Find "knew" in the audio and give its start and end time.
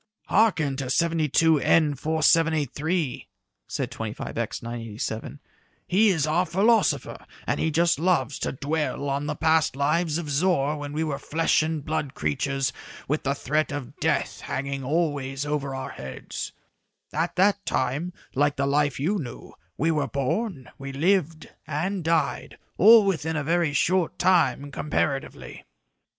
19.19-19.53